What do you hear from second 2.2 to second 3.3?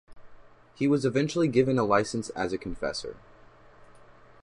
as a confessor.